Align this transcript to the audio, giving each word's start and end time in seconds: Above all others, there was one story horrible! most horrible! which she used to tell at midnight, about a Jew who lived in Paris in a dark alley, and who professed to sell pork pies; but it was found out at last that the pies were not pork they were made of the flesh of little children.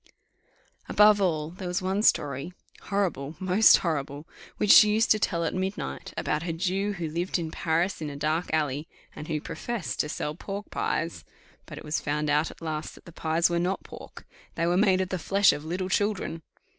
Above 0.89 1.21
all 1.21 1.49
others, 1.49 1.57
there 1.59 1.67
was 1.67 1.79
one 1.79 2.01
story 2.01 2.53
horrible! 2.85 3.35
most 3.39 3.77
horrible! 3.85 4.27
which 4.57 4.71
she 4.71 4.89
used 4.89 5.11
to 5.11 5.19
tell 5.19 5.43
at 5.43 5.53
midnight, 5.53 6.11
about 6.17 6.41
a 6.41 6.51
Jew 6.51 6.93
who 6.93 7.07
lived 7.07 7.37
in 7.37 7.51
Paris 7.51 8.01
in 8.01 8.09
a 8.09 8.15
dark 8.15 8.51
alley, 8.51 8.87
and 9.15 9.27
who 9.27 9.39
professed 9.39 9.99
to 9.99 10.09
sell 10.09 10.33
pork 10.33 10.71
pies; 10.71 11.23
but 11.67 11.77
it 11.77 11.85
was 11.85 11.99
found 11.99 12.31
out 12.31 12.49
at 12.49 12.63
last 12.63 12.95
that 12.95 13.05
the 13.05 13.11
pies 13.11 13.47
were 13.47 13.59
not 13.59 13.83
pork 13.83 14.25
they 14.55 14.65
were 14.65 14.75
made 14.75 15.01
of 15.01 15.09
the 15.09 15.19
flesh 15.19 15.53
of 15.53 15.65
little 15.65 15.87
children. 15.87 16.41